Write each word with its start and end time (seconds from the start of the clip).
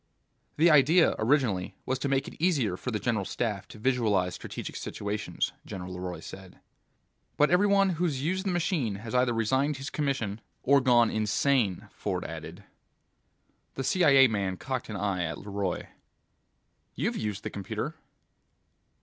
"The 0.57 0.71
idea, 0.71 1.13
originally, 1.19 1.75
was 1.85 1.99
to 1.99 2.09
make 2.09 2.27
it 2.27 2.35
easier 2.43 2.75
for 2.75 2.89
the 2.89 2.97
General 2.97 3.23
Staff 3.23 3.67
to 3.67 3.77
visualize 3.77 4.33
strategic 4.33 4.75
situations," 4.75 5.51
General 5.63 5.93
LeRoy 5.93 6.21
said. 6.21 6.59
"But 7.37 7.51
every 7.51 7.67
one 7.67 7.89
who's 7.89 8.19
used 8.23 8.47
the 8.47 8.51
machine 8.51 8.95
has 8.95 9.13
either 9.13 9.31
resigned 9.31 9.77
his 9.77 9.91
commission 9.91 10.41
or 10.63 10.81
gone 10.81 11.11
insane," 11.11 11.87
Ford 11.91 12.25
added. 12.25 12.63
The 13.75 13.83
CIA 13.83 14.27
man 14.27 14.57
cocked 14.57 14.89
an 14.89 14.95
eye 14.95 15.23
at 15.23 15.37
LeRoy. 15.37 15.85
"You've 16.95 17.15
used 17.15 17.43
the 17.43 17.51
computer." 17.51 17.93